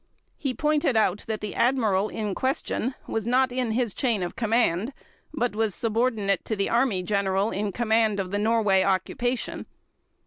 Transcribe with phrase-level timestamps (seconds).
[0.35, 4.93] He pointed out that the Admiral in question was not in his chain of command,
[5.31, 9.67] but was subordinate to the Army general in command of the Norway occupation.